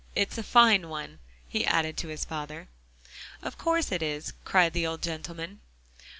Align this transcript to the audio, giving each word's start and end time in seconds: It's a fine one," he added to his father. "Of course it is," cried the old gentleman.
It's 0.15 0.39
a 0.39 0.41
fine 0.41 0.89
one," 0.89 1.19
he 1.47 1.63
added 1.63 1.95
to 1.97 2.07
his 2.07 2.25
father. 2.25 2.69
"Of 3.43 3.59
course 3.59 3.91
it 3.91 4.01
is," 4.01 4.33
cried 4.43 4.73
the 4.73 4.87
old 4.87 5.03
gentleman. 5.03 5.59